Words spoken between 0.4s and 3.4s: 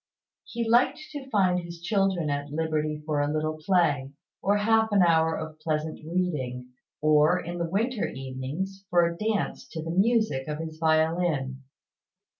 He liked to find his children at liberty for a